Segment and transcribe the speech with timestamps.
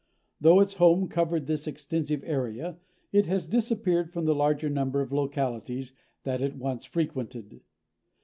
[0.39, 2.79] Though its home covered this extensive area,
[3.11, 5.93] it has disappeared from the larger number of localities
[6.23, 7.61] that it once frequented.